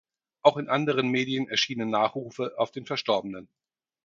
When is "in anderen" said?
0.57-1.09